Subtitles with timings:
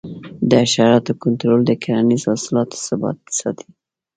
[0.49, 3.69] د حشراتو کنټرول د کرنیزو حاصلاتو ثبات ساتي.